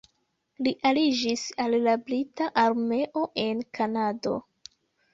[0.67, 4.39] Li aliĝis al la brita armeo en Kanado.